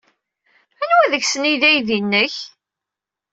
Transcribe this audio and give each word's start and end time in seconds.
Anwa 0.83 1.05
deg-sen 1.13 1.47
ay 1.49 1.55
d 1.61 1.63
aydi-nnek? 1.69 2.35